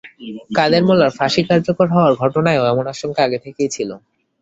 [0.57, 3.89] কাদের মোল্লার ফাঁসি কার্যকর হওয়ার ঘটনায়ও এমন আশঙ্কা আগে থেকেই ছিল।